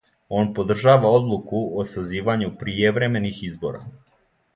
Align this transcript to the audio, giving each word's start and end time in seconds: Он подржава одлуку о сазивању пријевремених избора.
Он 0.33 0.47
подржава 0.59 1.05
одлуку 1.17 1.61
о 1.83 1.85
сазивању 1.91 2.47
пријевремених 2.63 3.43
избора. 3.51 3.83